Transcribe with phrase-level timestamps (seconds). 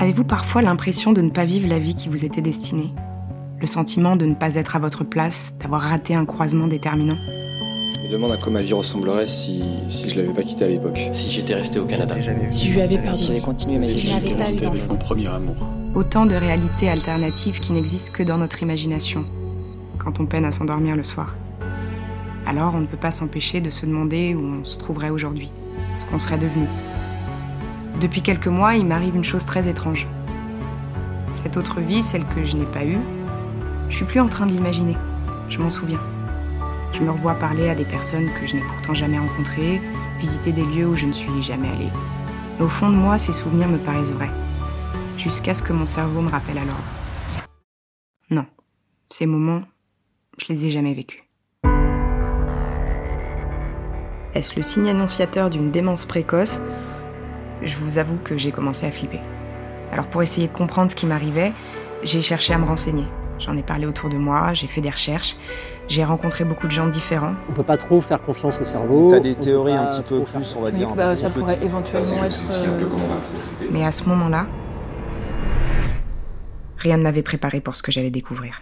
[0.00, 2.86] Avez-vous parfois l'impression de ne pas vivre la vie qui vous était destinée?
[3.60, 7.16] Le sentiment de ne pas être à votre place, d'avoir raté un croisement déterminant?
[7.96, 10.68] Je me demande à quoi ma vie ressemblerait si, si je l'avais pas quitté à
[10.68, 11.00] l'époque.
[11.12, 12.14] Si j'étais resté au Canada.
[12.52, 13.26] Si je lui avais pardonné.
[13.26, 14.08] j'avais continué ma Si vie.
[14.08, 15.56] je n'avais pas resté eu avec mon premier amour.
[15.96, 19.24] Autant de réalités alternatives qui n'existent que dans notre imagination,
[19.98, 21.34] quand on peine à s'endormir le soir.
[22.46, 25.50] Alors on ne peut pas s'empêcher de se demander où on se trouverait aujourd'hui,
[25.96, 26.66] ce qu'on serait devenu.
[28.00, 30.06] Depuis quelques mois, il m'arrive une chose très étrange.
[31.32, 33.00] Cette autre vie, celle que je n'ai pas eue,
[33.88, 34.96] je suis plus en train de l'imaginer.
[35.48, 36.00] Je m'en souviens.
[36.92, 39.80] Je me revois parler à des personnes que je n'ai pourtant jamais rencontrées,
[40.18, 41.90] visiter des lieux où je ne suis jamais allée.
[42.60, 44.30] Au fond de moi, ces souvenirs me paraissent vrais
[45.18, 46.84] jusqu'à ce que mon cerveau me rappelle l'ordre.
[48.30, 48.46] Non,
[49.10, 49.62] ces moments,
[50.38, 51.22] je les ai jamais vécus.
[54.34, 56.60] Est-ce le signe annonciateur d'une démence précoce
[57.62, 59.20] Je vous avoue que j'ai commencé à flipper.
[59.92, 61.52] Alors pour essayer de comprendre ce qui m'arrivait,
[62.02, 63.04] j'ai cherché à me renseigner.
[63.38, 65.36] J'en ai parlé autour de moi, j'ai fait des recherches,
[65.86, 67.34] j'ai rencontré beaucoup de gens différents.
[67.48, 69.10] On peut pas trop faire confiance au cerveau.
[69.12, 70.92] T'as des théories un petit peu plus, on va dire.
[70.94, 72.42] Bah, ça pourrait éventuellement être.
[72.52, 74.46] euh, Mais à ce moment-là,
[76.78, 78.60] rien ne m'avait préparé pour ce que j'allais découvrir.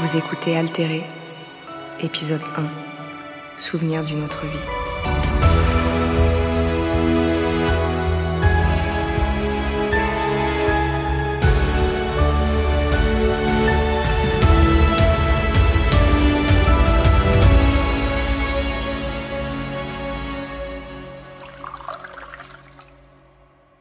[0.00, 1.02] Vous écoutez Altéré,
[2.00, 2.62] épisode 1,
[3.56, 4.58] Souvenir d'une autre vie.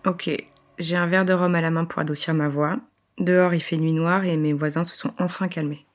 [0.05, 0.29] Ok,
[0.77, 2.77] j'ai un verre de rhum à la main pour adoucir ma voix.
[3.19, 5.85] Dehors, il fait nuit noire et mes voisins se sont enfin calmés.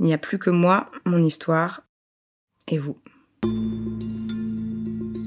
[0.00, 1.82] Il n'y a plus que moi, mon histoire
[2.68, 2.96] et vous.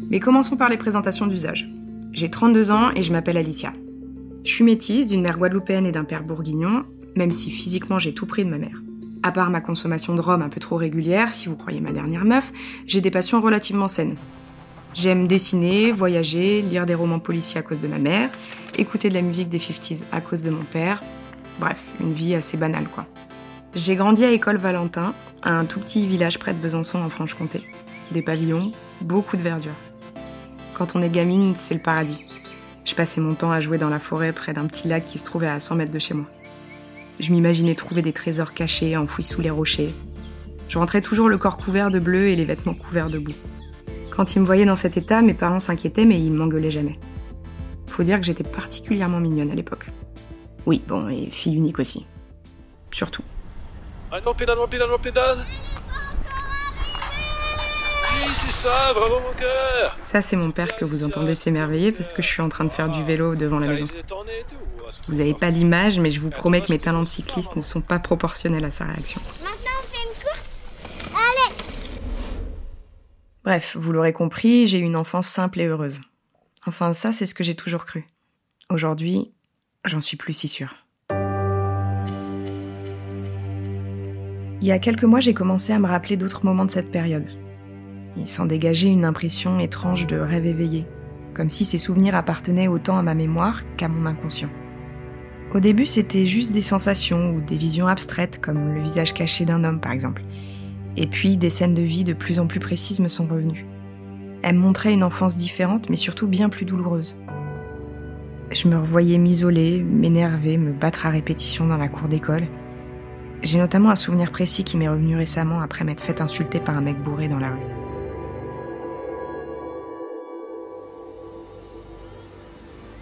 [0.10, 1.70] Mais commençons par les présentations d'usage.
[2.12, 3.72] J'ai 32 ans et je m'appelle Alicia.
[4.44, 6.86] Je suis métisse d'une mère guadeloupéenne et d'un père bourguignon,
[7.16, 8.82] même si physiquement j'ai tout pris de ma mère.
[9.22, 12.26] À part ma consommation de rhum un peu trop régulière, si vous croyez ma dernière
[12.26, 12.52] meuf,
[12.88, 14.18] j'ai des passions relativement saines.
[14.96, 18.32] J'aime dessiner, voyager, lire des romans policiers à cause de ma mère,
[18.76, 21.04] écouter de la musique des 50s à cause de mon père.
[21.60, 23.06] Bref, une vie assez banale quoi.
[23.76, 27.64] J'ai grandi à École Valentin, un tout petit village près de Besançon en Franche-Comté.
[28.12, 29.74] Des pavillons, beaucoup de verdure.
[30.76, 32.24] Quand on est gamine, c'est le paradis.
[32.86, 35.26] Je passais mon temps à jouer dans la forêt près d'un petit lac qui se
[35.26, 36.28] trouvait à 100 mètres de chez moi.
[37.20, 39.92] Je m'imaginais trouver des trésors cachés, enfouis sous les rochers.
[40.70, 43.34] Je rentrais toujours le corps couvert de bleu et les vêtements couverts de boue.
[44.12, 47.00] Quand ils me voyaient dans cet état, mes parents s'inquiétaient, mais ils m'engueulaient jamais.
[47.88, 49.90] Faut dire que j'étais particulièrement mignonne à l'époque.
[50.68, 52.06] Oui, bon, et fille unique aussi.
[52.92, 53.24] Surtout.
[54.16, 55.40] Ah non, pédale, non, pédale, non, pédale
[58.14, 62.14] Oui, c'est ça, bravo mon cœur Ça, c'est mon père que vous entendez s'émerveiller parce
[62.14, 63.88] que je suis en train de faire du vélo devant la maison.
[63.88, 64.16] c'est
[65.08, 67.82] Vous n'avez pas l'image, mais je vous promets que mes talents de cycliste ne sont
[67.82, 69.20] pas proportionnels à sa réaction.
[69.42, 71.18] Maintenant, on fait une course
[73.44, 76.02] Bref, vous l'aurez compris, j'ai eu une enfance simple et heureuse.
[76.68, 78.06] Enfin, ça, c'est ce que j'ai toujours cru.
[78.70, 79.34] Aujourd'hui,
[79.86, 80.83] j'en suis plus si sûre.
[84.64, 87.28] Il y a quelques mois, j'ai commencé à me rappeler d'autres moments de cette période.
[88.16, 90.86] Il s'en dégageait une impression étrange de rêve éveillé,
[91.34, 94.48] comme si ces souvenirs appartenaient autant à ma mémoire qu'à mon inconscient.
[95.54, 99.66] Au début, c'était juste des sensations ou des visions abstraites, comme le visage caché d'un
[99.66, 100.24] homme par exemple.
[100.96, 103.66] Et puis, des scènes de vie de plus en plus précises me sont revenues.
[104.44, 107.18] Elles montraient une enfance différente, mais surtout bien plus douloureuse.
[108.50, 112.48] Je me revoyais m'isoler, m'énerver, me battre à répétition dans la cour d'école.
[113.44, 116.82] J'ai notamment un souvenir précis qui m'est revenu récemment après m'être fait insulter par un
[116.82, 117.60] mec bourré dans la rue.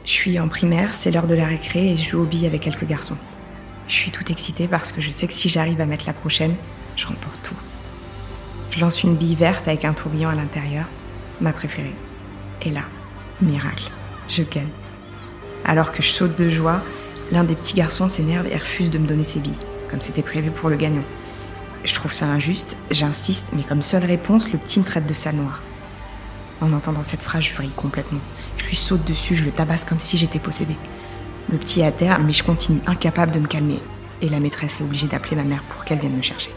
[0.03, 2.61] Je suis en primaire, c'est l'heure de la récré et je joue aux billes avec
[2.61, 3.17] quelques garçons.
[3.87, 6.55] Je suis tout excitée parce que je sais que si j'arrive à mettre la prochaine,
[6.95, 7.55] je remporte tout.
[8.71, 10.85] Je lance une bille verte avec un tourbillon à l'intérieur,
[11.39, 11.93] ma préférée.
[12.63, 12.81] Et là,
[13.43, 13.91] miracle,
[14.27, 14.69] je gagne.
[15.65, 16.81] Alors que je saute de joie,
[17.31, 19.53] l'un des petits garçons s'énerve et refuse de me donner ses billes,
[19.91, 21.03] comme c'était prévu pour le gagnant.
[21.83, 25.35] Je trouve ça injuste, j'insiste, mais comme seule réponse, le petit me traite de sale
[25.35, 25.61] noir.
[26.61, 28.21] En entendant cette phrase, je vrille complètement.
[28.57, 30.77] Je lui saute dessus, je le tabasse comme si j'étais possédée.
[31.51, 33.79] Le petit est à terre, mais je continue incapable de me calmer.
[34.21, 36.51] Et la maîtresse est obligée d'appeler ma mère pour qu'elle vienne me chercher.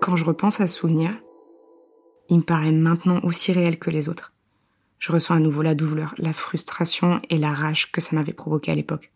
[0.00, 1.10] Quand je repense à ce souvenir,
[2.28, 4.32] il me paraît maintenant aussi réel que les autres.
[5.02, 8.70] Je ressens à nouveau la douleur, la frustration et la rage que ça m'avait provoqué
[8.70, 9.10] à l'époque.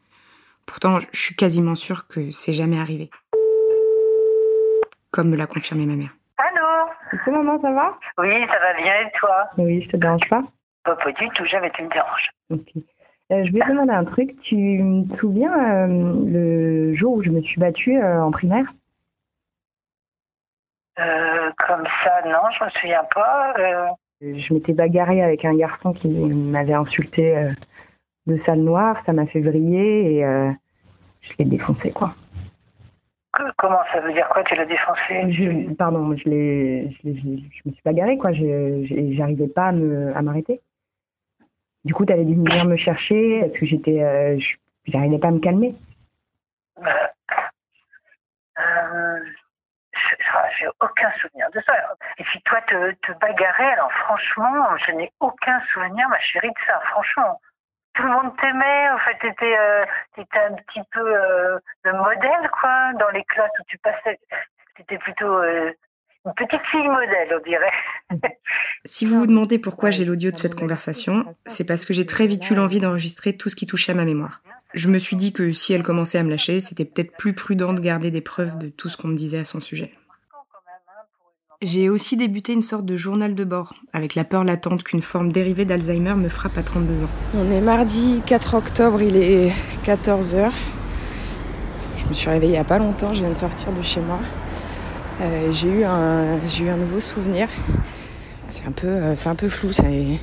[0.66, 3.08] Pourtant, je suis quasiment sûre que c'est jamais arrivé.
[5.12, 6.10] comme me l'a confirmé ma mère.
[6.38, 6.90] Allô?
[7.08, 7.96] Coucou maman, ça va?
[8.18, 9.48] Oui, ça va bien et toi?
[9.58, 10.42] Oui, je te dérange pas?
[10.82, 12.30] Pas, pas du tout, jamais tu me déranges.
[12.50, 12.72] Ok.
[13.30, 14.34] Euh, je voulais te demander un truc.
[14.42, 15.86] Tu te souviens euh,
[16.26, 18.66] le jour où je me suis battue euh, en primaire?
[20.98, 23.54] Euh, comme ça, non, je me souviens pas.
[24.20, 27.52] Je m'étais bagarrée avec un garçon qui m'avait insulté euh,
[28.26, 29.02] de sale noire.
[29.04, 30.50] Ça m'a fait vriller et euh,
[31.20, 32.14] je l'ai défoncé, quoi.
[33.58, 35.32] comment ça veut dire quoi Tu l'as défoncé?
[35.32, 38.32] Je, pardon, je, l'ai, je, l'ai- je me suis bagarrée, quoi.
[38.32, 40.60] J'arrivais pas à, me, à m'arrêter.
[41.84, 44.56] Du coup, tu avais dû venir me chercher parce que j'étais, euh, je-
[44.90, 45.74] j'arrivais pas à me calmer.
[46.78, 46.82] Euh,
[48.58, 49.18] euh,
[49.92, 50.24] je-
[50.58, 51.72] J'ai aucun souvenir de ça.
[52.18, 56.64] Et puis toi, te, te bagarrer, alors franchement, je n'ai aucun souvenir, ma chérie, de
[56.66, 57.40] ça, franchement.
[57.94, 59.84] Tout le monde t'aimait, en fait, t'étais euh,
[60.18, 64.18] un petit peu euh, le modèle, quoi, dans les classes où tu passais.
[64.76, 65.72] T'étais plutôt euh,
[66.26, 67.72] une petite fille modèle, on dirait.
[68.84, 72.26] Si vous vous demandez pourquoi j'ai l'audio de cette conversation, c'est parce que j'ai très
[72.26, 74.42] vite eu l'envie d'enregistrer tout ce qui touchait à ma mémoire.
[74.74, 77.72] Je me suis dit que si elle commençait à me lâcher, c'était peut-être plus prudent
[77.72, 79.92] de garder des preuves de tout ce qu'on me disait à son sujet.
[81.62, 85.32] J'ai aussi débuté une sorte de journal de bord, avec la peur latente qu'une forme
[85.32, 87.08] dérivée d'Alzheimer me frappe à 32 ans.
[87.34, 89.50] On est mardi 4 octobre, il est
[89.86, 90.50] 14h.
[91.96, 94.00] Je me suis réveillée il n'y a pas longtemps, je viens de sortir de chez
[94.00, 94.18] moi.
[95.22, 97.48] Euh, j'ai eu un j'ai eu un nouveau souvenir.
[98.48, 100.20] C'est un peu euh, c'est un peu flou, c'est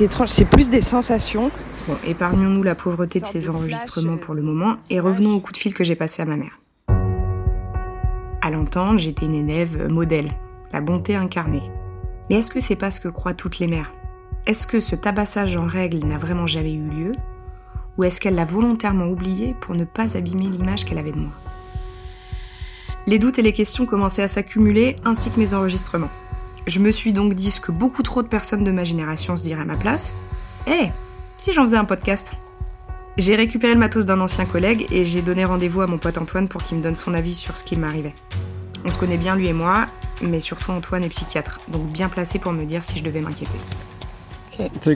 [0.00, 1.50] étrange, c'est plus des sensations.
[1.86, 5.58] Bon, épargnons-nous la pauvreté de ces enregistrements pour le moment et revenons au coup de
[5.58, 6.61] fil que j'ai passé à ma mère.
[8.96, 10.32] J'étais une élève modèle,
[10.72, 11.62] la bonté incarnée.
[12.28, 13.92] Mais est-ce que c'est pas ce que croient toutes les mères?
[14.46, 17.12] Est-ce que ce tabassage en règle n'a vraiment jamais eu lieu?
[17.96, 21.32] Ou est-ce qu'elle l'a volontairement oublié pour ne pas abîmer l'image qu'elle avait de moi?
[23.06, 26.10] Les doutes et les questions commençaient à s'accumuler, ainsi que mes enregistrements.
[26.66, 29.42] Je me suis donc dit ce que beaucoup trop de personnes de ma génération se
[29.42, 30.14] diraient à ma place.
[30.66, 30.88] Eh,
[31.36, 32.32] si j'en faisais un podcast?
[33.18, 36.48] J'ai récupéré le matos d'un ancien collègue et j'ai donné rendez-vous à mon pote Antoine
[36.48, 38.14] pour qu'il me donne son avis sur ce qui m'arrivait.
[38.86, 39.86] On se connaît bien lui et moi,
[40.22, 43.58] mais surtout Antoine est psychiatre, donc bien placé pour me dire si je devais m'inquiéter.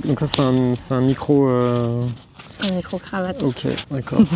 [0.04, 1.48] Donc ça c'est un, micro...
[1.48, 2.06] euh,
[2.62, 3.42] Un micro-cravate.
[3.42, 4.20] Ok, d'accord.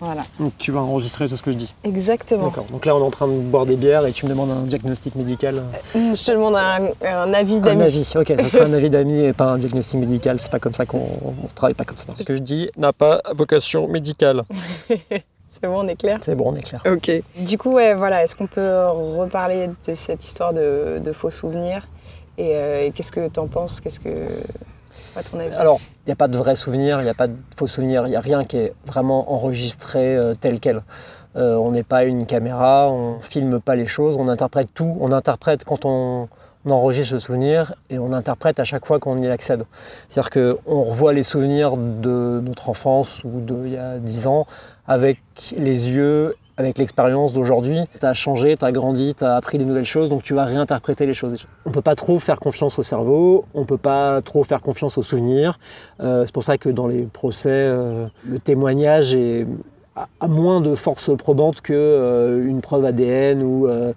[0.00, 0.22] Voilà.
[0.40, 1.72] Donc tu vas enregistrer tout ce que je dis.
[1.84, 2.46] Exactement.
[2.48, 2.64] D'accord.
[2.72, 4.62] Donc là on est en train de boire des bières et tu me demandes un
[4.62, 5.62] diagnostic médical.
[5.94, 7.82] Je te demande un, un avis Un d'amis.
[7.84, 10.74] avis, ok, ça sera un avis d'amis et pas un diagnostic médical, c'est pas comme
[10.74, 12.06] ça qu'on on travaille pas comme ça.
[12.16, 14.42] Ce que je dis n'a pas vocation médicale.
[14.88, 16.16] C'est bon, on est clair?
[16.22, 16.82] C'est bon, on est clair.
[16.90, 17.10] Ok.
[17.38, 21.86] Du coup, ouais, voilà, est-ce qu'on peut reparler de cette histoire de, de faux souvenirs
[22.38, 23.80] Et, euh, et qu'est-ce que t'en penses?
[23.80, 24.26] Qu'est-ce que.
[25.58, 28.06] Alors, il n'y a pas de vrais souvenirs, il n'y a pas de faux souvenirs,
[28.06, 30.82] il n'y a rien qui est vraiment enregistré euh, tel quel.
[31.36, 34.96] Euh, on n'est pas une caméra, on filme pas les choses, on interprète tout.
[35.00, 36.28] On interprète quand on,
[36.64, 39.64] on enregistre le souvenir et on interprète à chaque fois qu'on y accède.
[40.08, 44.46] C'est-à-dire qu'on revoit les souvenirs de notre enfance ou d'il y a 10 ans
[44.86, 45.20] avec
[45.56, 47.78] les yeux, avec l'expérience d'aujourd'hui.
[48.00, 50.44] Tu as changé, tu as grandi, tu as appris des nouvelles choses, donc tu vas
[50.44, 51.46] réinterpréter les choses.
[51.66, 54.62] On ne peut pas trop faire confiance au cerveau, on ne peut pas trop faire
[54.62, 55.58] confiance aux souvenirs.
[56.00, 59.46] Euh, c'est pour ça que dans les procès, euh, le témoignage est
[59.94, 63.92] a- a moins de force probante que euh, une preuve ADN ou euh,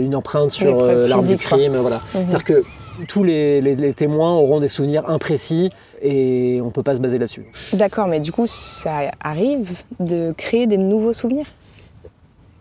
[0.00, 1.76] une empreinte sur l'arme du crime.
[1.76, 1.96] Voilà.
[1.96, 2.02] Mhm.
[2.26, 2.62] C'est-à-dire que
[3.06, 5.70] tous les, les- les témoins auront des souvenirs imprécis
[6.02, 7.46] et on ne peut pas se baser là-dessus.
[7.74, 11.46] D'accord, mais du coup, ça arrive de créer des nouveaux souvenirs?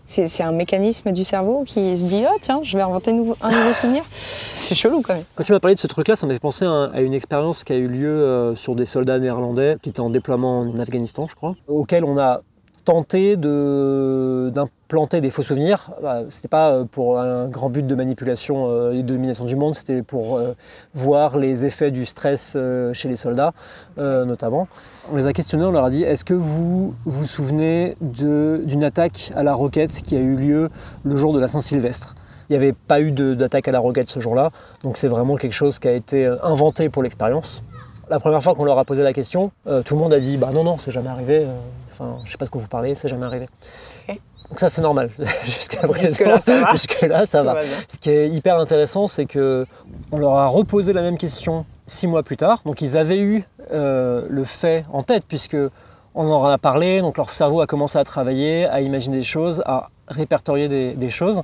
[0.06, 3.50] C'est, un mécanisme du cerveau qui se dit Oh, tiens, je vais inventer nouveau- un
[3.52, 5.24] nouveau souvenir C'est chelou quand même.
[5.36, 7.64] Quand tu m'as parlé de ce truc-là, ça m'a fait penser à, à une expérience
[7.64, 11.28] qui a eu lieu euh, sur des soldats néerlandais qui étaient en déploiement en Afghanistan,
[11.30, 12.42] je crois, auquel on a
[12.86, 14.52] tenté de-
[14.86, 15.92] d'implanter des faux souvenirs.
[16.02, 19.56] Bah, C'était pas euh, pour un grand but de manipulation euh, et de domination du
[19.56, 20.54] monde, c'était pour euh,
[20.94, 22.56] voir les effets du stress
[22.94, 23.54] chez les soldats,
[23.98, 24.68] notamment.
[25.12, 29.32] On les a questionnés, on leur a dit est-ce que vous vous souvenez d'une attaque
[29.36, 30.70] à la roquette qui a eu lieu
[31.04, 32.16] le jour de la Saint-Sylvestre?
[32.50, 34.52] Il n'y avait pas eu d'attaque à la roquette ce jour-là,
[34.84, 37.64] donc c'est vraiment quelque chose qui a été inventé pour l'expérience.
[38.10, 40.52] La première fois qu'on leur a posé la question, tout le monde a dit bah
[40.54, 41.46] non non c'est jamais arrivé.
[41.92, 43.48] Enfin je sais pas de quoi vous parlez, c'est jamais arrivé.
[44.50, 45.10] Donc ça c'est normal.
[45.18, 46.72] Présent, Jusque-là, ça va.
[46.72, 47.56] Jusque-là, ça Tout va.
[47.88, 49.66] Ce qui est hyper intéressant, c'est que
[50.12, 52.62] on leur a reposé la même question six mois plus tard.
[52.66, 55.58] Donc ils avaient eu euh, le fait en tête puisque
[56.14, 57.02] on en a parlé.
[57.02, 61.10] Donc leur cerveau a commencé à travailler, à imaginer des choses, à répertorier des, des
[61.10, 61.42] choses.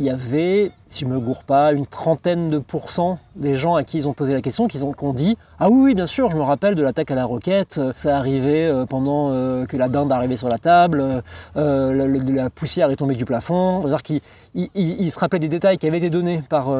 [0.00, 3.84] Il y avait, si je me gourre pas, une trentaine de pourcents des gens à
[3.84, 6.42] qui ils ont posé la question qui ont, dit Ah oui, bien sûr, je me
[6.42, 10.10] rappelle de l'attaque à la roquette, euh, ça arrivait euh, pendant euh, que la dinde
[10.10, 11.22] arrivait sur la table,
[11.54, 13.80] la, poussière est tombée du plafond.
[13.82, 14.20] C'est-à-dire qu'ils
[14.54, 16.70] ils- ils- ils se rappelaient des détails qui avaient été donnés par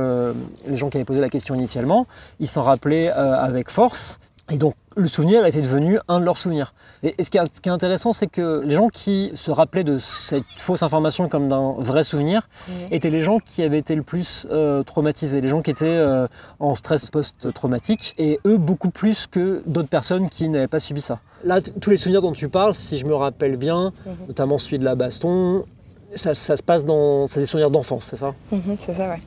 [0.66, 2.06] les gens qui avaient posé la question initialement,
[2.40, 4.18] ils s'en rappelaient avec force,
[4.50, 6.74] et donc le souvenir était devenu un de leurs souvenirs.
[7.02, 10.82] Et, ce, qui est, intéressant, c'est que les gens qui se rappelaient de cette fausse
[10.82, 12.48] information comme d'un vrai souvenir
[12.90, 16.26] étaient les gens qui avaient été le plus euh, traumatisés, les gens qui étaient euh,
[16.58, 21.20] en stress post-traumatique, et eux beaucoup plus que d'autres personnes qui n'avaient pas subi ça.
[21.44, 23.92] Là, tous les souvenirs dont tu parles, si je me rappelle bien,
[24.26, 25.64] notamment celui de la baston,
[26.16, 27.26] ça, ça se passe dans...
[27.28, 28.34] C'est des souvenirs d'enfance, c'est ça?
[28.50, 29.20] Mhm, c'est ça, ouais.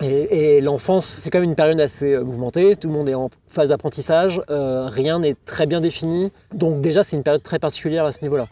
[0.00, 3.14] Et, et l'enfance, c'est quand même une période assez euh, mouvementée, tout le monde est
[3.14, 7.58] en phase d'apprentissage, euh, rien n'est très bien défini, donc déjà c'est une période très
[7.58, 8.46] particulière à ce niveau-là.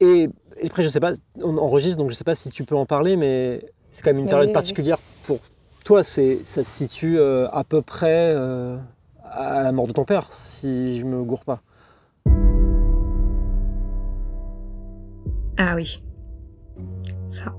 [0.00, 0.28] Et,
[0.60, 2.86] et après, je sais pas, on enregistre, donc je sais pas si tu peux en
[2.86, 5.38] parler, mais c'est quand même une période particulière pour
[5.84, 8.76] toi, c'est, ça se situe euh, à peu près euh,
[9.24, 11.60] à la mort de ton père, si je me gourre pas.
[15.58, 16.02] Ah oui.
[17.28, 17.54] Ça.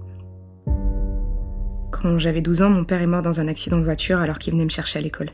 [2.02, 4.54] Quand j'avais 12 ans, mon père est mort dans un accident de voiture alors qu'il
[4.54, 5.32] venait me chercher à l'école.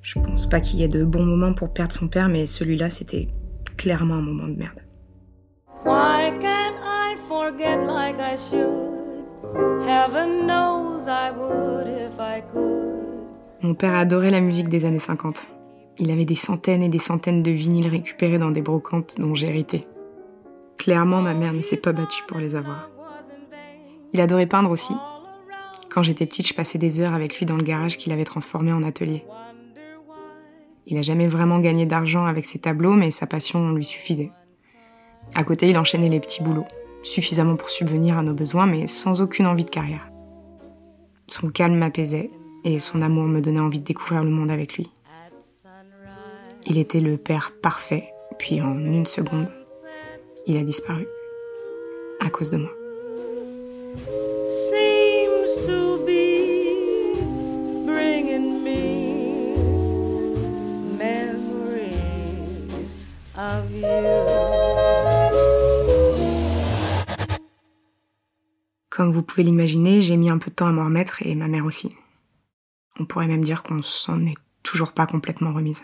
[0.00, 2.88] Je pense pas qu'il y ait de bons moments pour perdre son père, mais celui-là,
[2.88, 3.28] c'était
[3.76, 4.78] clairement un moment de merde.
[5.84, 9.86] Why can't I forget like I should?
[9.86, 13.00] Heaven knows I would if I could.
[13.62, 15.48] Mon père adorait la musique des années 50.
[15.98, 19.82] Il avait des centaines et des centaines de vinyles récupérés dans des brocantes dont hérité.
[20.78, 22.88] Clairement, ma mère ne s'est pas battue pour les avoir.
[24.12, 24.94] Il adorait peindre aussi.
[25.90, 28.72] Quand j'étais petite, je passais des heures avec lui dans le garage qu'il avait transformé
[28.72, 29.24] en atelier.
[30.86, 34.30] Il a jamais vraiment gagné d'argent avec ses tableaux, mais sa passion lui suffisait.
[35.34, 36.66] À côté, il enchaînait les petits boulots,
[37.02, 40.10] suffisamment pour subvenir à nos besoins, mais sans aucune envie de carrière.
[41.26, 42.30] Son calme m'apaisait,
[42.64, 44.90] et son amour me donnait envie de découvrir le monde avec lui.
[46.66, 49.48] Il était le père parfait, puis en une seconde,
[50.46, 51.06] il a disparu.
[52.20, 52.70] À cause de moi.
[68.90, 71.48] Comme vous pouvez l'imaginer, j'ai mis un peu de temps à m'en remettre et ma
[71.48, 71.88] mère aussi.
[72.98, 75.82] On pourrait même dire qu'on s'en est toujours pas complètement remise.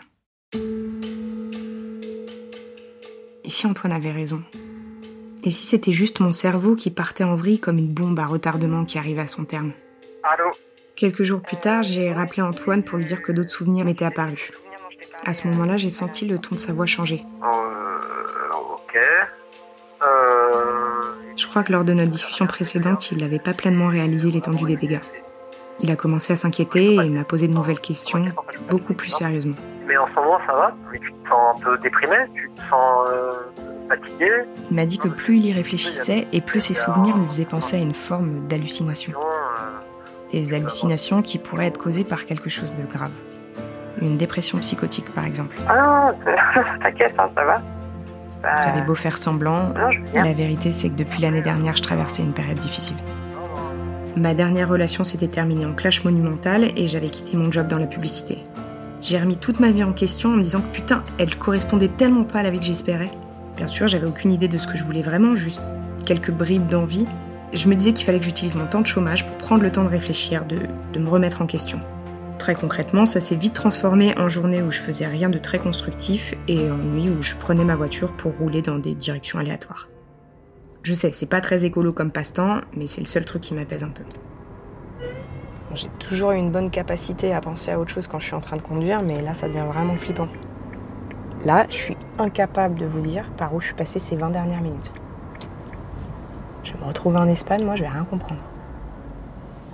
[3.43, 4.43] Et si Antoine avait raison?
[5.43, 8.85] Et si c'était juste mon cerveau qui partait en vrille comme une bombe à retardement
[8.85, 9.71] qui arrivait à son terme?
[10.21, 10.51] Allô?
[10.95, 14.51] Quelques jours plus tard, j'ai rappelé Antoine pour lui dire que d'autres souvenirs m'étaient apparus.
[15.25, 17.23] À ce moment-là, j'ai senti le ton de sa voix changer.
[17.43, 17.66] Euh,
[21.57, 24.99] crois que lors de notre discussion précédente, il n'avait pas pleinement réalisé l'étendue des dégâts.
[25.79, 28.23] Il a commencé à s'inquiéter et m'a posé de nouvelles questions,
[28.69, 29.55] beaucoup plus sérieusement.
[29.87, 30.75] Mais en ce moment, ça va?
[30.91, 32.15] Mais tu te sens un peu déprimé?
[32.35, 33.31] Tu te sens euh,
[33.89, 34.31] fatigué?
[34.69, 37.77] Il m'a dit que plus il y réfléchissait et plus ses souvenirs lui faisaient penser
[37.77, 39.13] à une forme d'hallucination.
[40.31, 43.13] Des hallucinations qui pourraient être causées par quelque chose de grave.
[43.99, 45.55] Une dépression psychotique, par exemple.
[45.67, 46.13] Ah,
[46.83, 47.55] t'inquiète, hein, ça va
[48.43, 49.73] J'avais beau faire semblant,
[50.13, 52.97] la vérité c'est que depuis l'année dernière, je traversais une période difficile.
[54.15, 57.85] Ma dernière relation s'était terminée en clash monumental et j'avais quitté mon job dans la
[57.85, 58.37] publicité.
[59.01, 62.23] J'ai remis toute ma vie en question en me disant que putain, elle correspondait tellement
[62.23, 63.11] pas à la vie que j'espérais.
[63.55, 65.61] Bien sûr, j'avais aucune idée de ce que je voulais vraiment, juste
[66.05, 67.05] quelques bribes d'envie.
[67.53, 69.83] Je me disais qu'il fallait que j'utilise mon temps de chômage pour prendre le temps
[69.83, 70.57] de réfléchir, de,
[70.93, 71.79] de me remettre en question.
[72.47, 76.33] Très concrètement, ça s'est vite transformé en journée où je faisais rien de très constructif
[76.47, 79.89] et en nuit où je prenais ma voiture pour rouler dans des directions aléatoires.
[80.81, 83.83] Je sais, c'est pas très écolo comme passe-temps, mais c'est le seul truc qui m'apaise
[83.83, 84.03] un peu.
[85.73, 88.39] J'ai toujours eu une bonne capacité à penser à autre chose quand je suis en
[88.39, 90.29] train de conduire, mais là, ça devient vraiment flippant.
[91.45, 94.61] Là, je suis incapable de vous dire par où je suis passée ces 20 dernières
[94.61, 94.93] minutes.
[96.63, 98.41] Je me retrouver en Espagne, moi, je vais rien comprendre.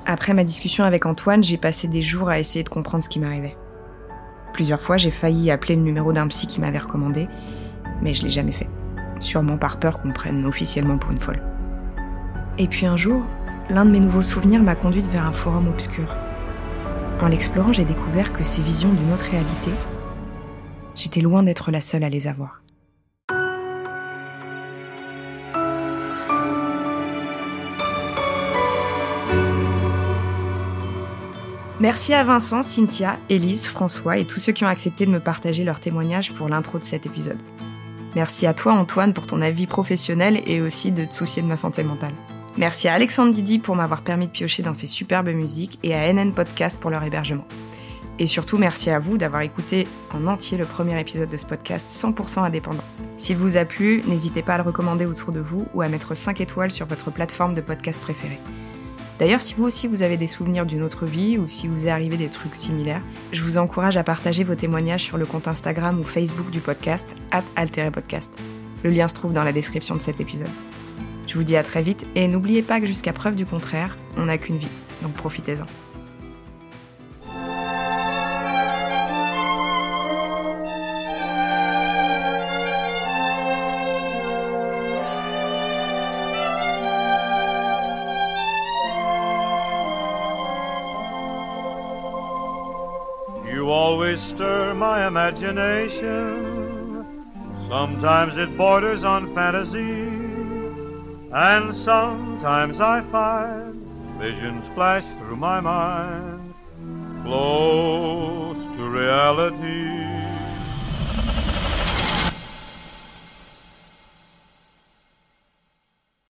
[0.05, 3.19] Après ma discussion avec Antoine, j'ai passé des jours à essayer de comprendre ce qui
[3.19, 3.55] m'arrivait.
[4.51, 7.29] Plusieurs fois, j'ai failli appeler le numéro d'un psy qui m'avait recommandé,
[8.01, 8.69] mais je l'ai jamais fait.
[9.19, 11.41] Sûrement par peur qu'on prenne officiellement pour une folle.
[12.57, 13.23] Et puis un jour,
[13.69, 16.13] l'un de mes nouveaux souvenirs m'a conduite vers un forum obscur.
[17.21, 19.71] En l'explorant, j'ai découvert que ces visions d'une autre réalité,
[20.95, 22.62] j'étais loin d'être la seule à les avoir.
[31.83, 35.65] Merci à Vincent, Cynthia, Élise, François et tous ceux qui ont accepté de me partager
[35.65, 37.41] leurs témoignages pour l'intro de cet épisode.
[38.15, 41.57] Merci à toi Antoine pour ton avis professionnel et aussi de te soucier de ma
[41.57, 42.13] santé mentale.
[42.57, 46.13] Merci à Alexandre Didi pour m'avoir permis de piocher dans ces superbes musiques et à
[46.13, 47.45] NN Podcast pour leur hébergement.
[48.17, 51.91] Et surtout, merci à vous d'avoir écouté en entier le premier épisode de ce podcast
[51.91, 52.85] 100% indépendant.
[53.17, 56.15] S'il vous a plu, n'hésitez pas à le recommander autour de vous ou à mettre
[56.15, 58.39] 5 étoiles sur votre plateforme de podcast préférée.
[59.19, 61.91] D'ailleurs, si vous aussi vous avez des souvenirs d'une autre vie ou si vous est
[61.91, 65.99] arrivé des trucs similaires, je vous encourage à partager vos témoignages sur le compte Instagram
[65.99, 67.43] ou Facebook du podcast, at
[67.91, 68.37] Podcast.
[68.83, 70.49] Le lien se trouve dans la description de cet épisode.
[71.27, 74.25] Je vous dis à très vite et n'oubliez pas que jusqu'à preuve du contraire, on
[74.25, 74.67] n'a qu'une vie,
[75.01, 75.92] donc profitez-en.
[94.13, 97.03] Always stir my imagination.
[97.67, 100.07] Sometimes it borders on fantasy.
[101.33, 103.73] And sometimes I find
[104.19, 106.53] visions flash through my mind,
[107.23, 110.02] close to reality.